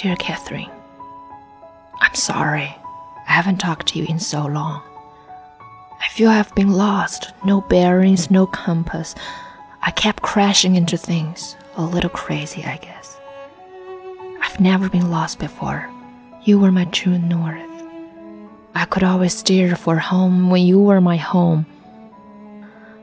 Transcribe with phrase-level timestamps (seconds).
[0.00, 0.70] Dear Catherine,
[2.00, 2.74] I'm sorry.
[3.28, 4.80] I haven't talked to you in so long.
[6.00, 9.14] I feel I've been lost, no bearings, no compass.
[9.82, 13.20] I kept crashing into things, a little crazy, I guess.
[14.40, 15.90] I've never been lost before.
[16.44, 17.60] You were my true north.
[18.74, 21.66] I could always steer for home when you were my home.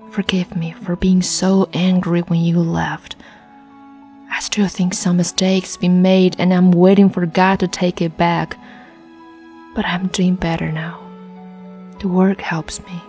[0.09, 3.16] Forgive me for being so angry when you left.
[4.57, 8.57] Still think some mistakes been made and I'm waiting for God to take it back.
[9.75, 10.99] But I'm doing better now.
[11.99, 12.99] The work helps me.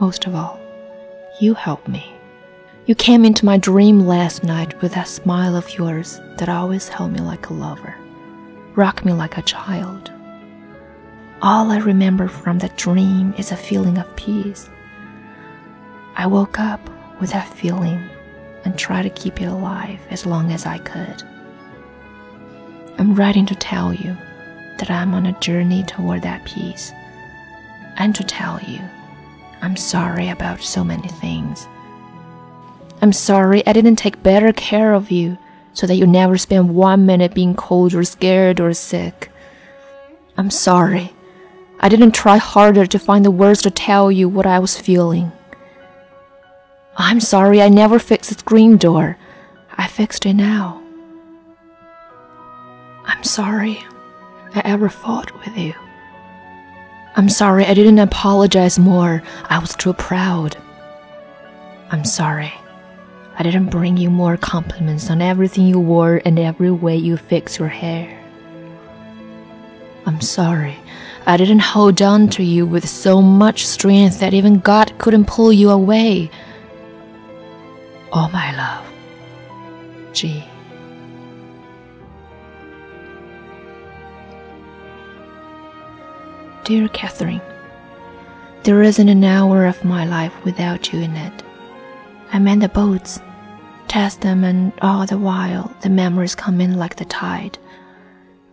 [0.00, 0.58] Most of all,
[1.38, 2.14] you help me.
[2.86, 7.12] You came into my dream last night with that smile of yours that always held
[7.12, 7.94] me like a lover,
[8.74, 10.10] rocked me like a child.
[11.42, 14.70] All I remember from that dream is a feeling of peace.
[16.16, 16.80] I woke up
[17.20, 18.00] with that feeling
[18.64, 21.22] and try to keep it alive as long as I could.
[22.98, 24.16] I'm writing to tell you
[24.78, 26.92] that I'm on a journey toward that peace,
[27.96, 28.80] and to tell you
[29.60, 31.66] I'm sorry about so many things.
[33.00, 35.38] I'm sorry I didn't take better care of you
[35.72, 39.30] so that you never spend one minute being cold or scared or sick.
[40.36, 41.12] I'm sorry.
[41.80, 45.30] I didn't try harder to find the words to tell you what I was feeling.
[47.00, 49.16] I'm sorry I never fixed the screen door.
[49.76, 50.82] I fixed it now.
[53.04, 53.84] I'm sorry
[54.52, 55.74] I ever fought with you.
[57.14, 59.22] I'm sorry I didn't apologize more.
[59.44, 60.56] I was too proud.
[61.92, 62.52] I'm sorry.
[63.38, 67.60] I didn't bring you more compliments on everything you wore and every way you fixed
[67.60, 68.18] your hair.
[70.04, 70.76] I'm sorry.
[71.26, 75.52] I didn't hold on to you with so much strength that even God couldn't pull
[75.52, 76.32] you away.
[78.12, 78.86] Oh, my love.
[80.12, 80.44] G.
[86.64, 87.40] Dear Catherine,
[88.62, 91.42] there isn't an hour of my life without you in it.
[92.32, 93.20] I mend the boats
[93.88, 97.58] test them, and all the while the memories come in like the tide.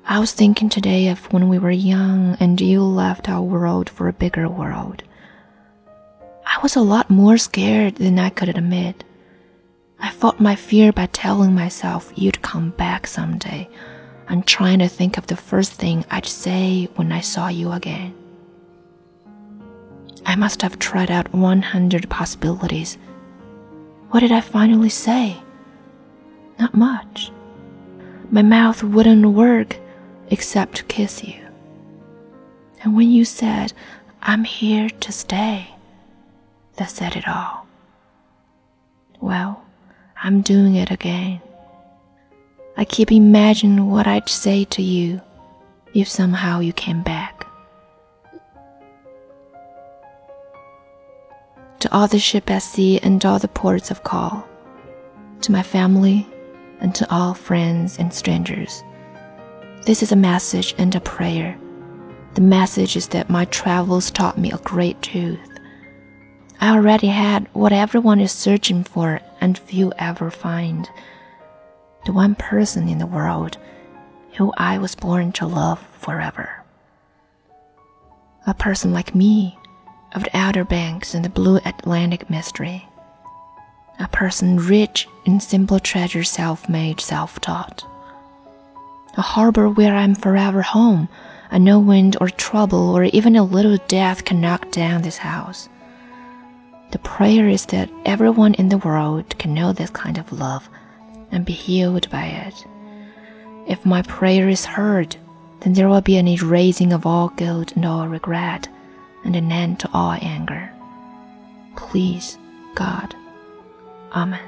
[0.07, 4.07] I was thinking today of when we were young and you left our world for
[4.07, 5.03] a bigger world.
[6.45, 9.03] I was a lot more scared than I could admit.
[9.99, 13.67] I fought my fear by telling myself you'd come back someday
[14.27, 18.13] and trying to think of the first thing I'd say when I saw you again.
[20.25, 22.97] I must have tried out 100 possibilities
[24.15, 25.35] what did I finally say?
[26.57, 27.33] Not much.
[28.31, 29.75] My mouth wouldn't work
[30.29, 31.45] except to kiss you.
[32.81, 33.73] And when you said,
[34.21, 35.67] I'm here to stay,
[36.77, 37.67] that said it all.
[39.19, 39.64] Well,
[40.25, 41.39] I'm doing it again.
[42.77, 45.21] I keep imagining what I'd say to you
[45.93, 47.45] if somehow you came back.
[51.85, 54.47] to all the ship at sea and all the ports of call,
[55.41, 56.25] to my family
[56.79, 58.83] and to all friends and strangers.
[59.85, 61.55] This is a message and a prayer.
[62.33, 65.59] The message is that my travels taught me a great truth.
[66.59, 70.89] I already had what everyone is searching for and few ever find.
[72.05, 73.59] The one person in the world
[74.37, 76.63] who I was born to love forever.
[78.47, 79.57] A person like me
[80.15, 82.89] of the Outer Banks and the blue Atlantic mystery.
[83.99, 87.85] A person rich in simple treasure, self made, self taught.
[89.15, 91.07] A harbor where I'm forever home,
[91.51, 95.69] and no wind or trouble or even a little death can knock down this house.
[96.95, 100.69] The prayer is that everyone in the world can know this kind of love
[101.29, 102.65] and be healed by it.
[103.67, 105.17] If my prayer is heard,
[105.59, 108.69] then there will be an erasing of all guilt and all regret
[109.25, 110.71] and an end to all anger.
[111.75, 112.37] Please,
[112.75, 113.13] God.
[114.13, 114.39] Amen.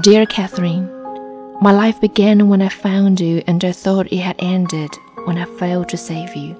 [0.00, 0.86] Dear Catherine,
[1.60, 4.96] my life began when I found you, and I thought it had ended
[5.26, 6.58] when I failed to save you.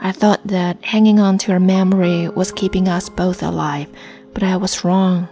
[0.00, 3.88] I thought that hanging on to your memory was keeping us both alive,
[4.34, 5.28] but I was wrong.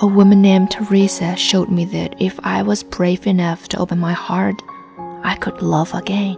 [0.00, 4.12] A woman named Teresa showed me that if I was brave enough to open my
[4.12, 4.60] heart,
[5.22, 6.36] I could love again,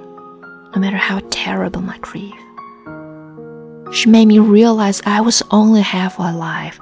[0.75, 2.35] no matter how terrible my grief.
[3.93, 6.81] She made me realize I was only half alive.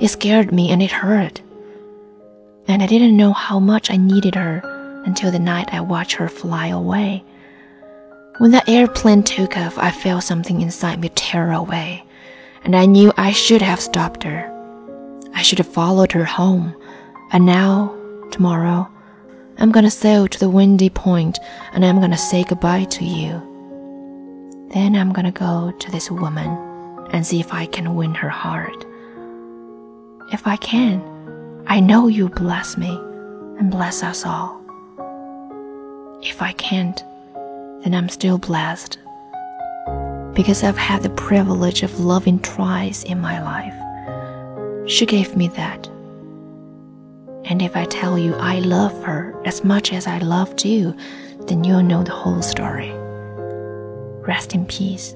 [0.00, 1.42] It scared me and it hurt.
[2.66, 4.62] And I didn't know how much I needed her
[5.04, 7.22] until the night I watched her fly away.
[8.38, 12.04] When the airplane took off, I felt something inside me tear away,
[12.64, 14.52] and I knew I should have stopped her.
[15.34, 16.74] I should have followed her home.
[17.32, 17.96] And now,
[18.30, 18.88] tomorrow,
[19.58, 21.38] I'm gonna sail to the windy point
[21.72, 23.40] and I'm gonna say goodbye to you.
[24.74, 26.48] Then I'm gonna go to this woman
[27.12, 28.84] and see if I can win her heart.
[30.30, 31.02] If I can,
[31.66, 32.90] I know you'll bless me
[33.58, 34.60] and bless us all.
[36.22, 37.02] If I can't,
[37.82, 38.98] then I'm still blessed
[40.34, 44.88] because I've had the privilege of loving twice in my life.
[44.88, 45.86] She gave me that.
[47.46, 50.94] And if I tell you I love her as much as I loved you,
[51.46, 52.92] then you'll know the whole story.
[54.26, 55.14] Rest in peace,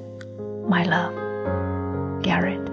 [0.68, 1.12] my love,
[2.22, 2.69] Garrett.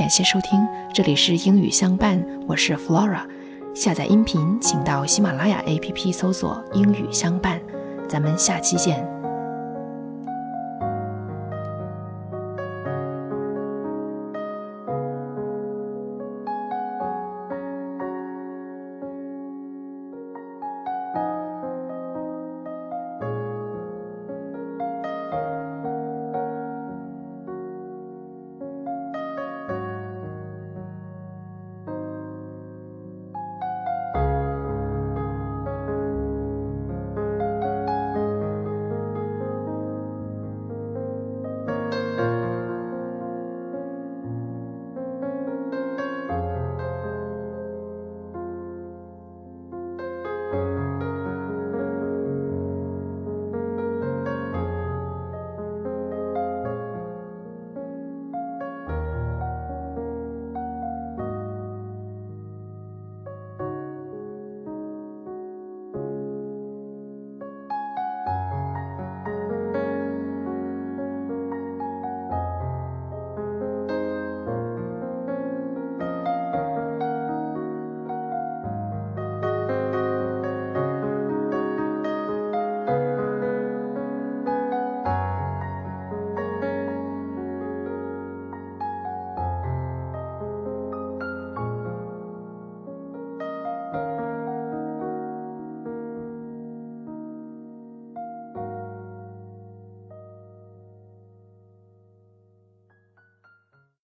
[0.00, 3.20] 感谢收听，这里是英语相伴，我是 Flora。
[3.74, 7.60] 下载音频，请到喜马拉雅 APP 搜索“英语相伴”。
[8.08, 9.06] 咱们下期见。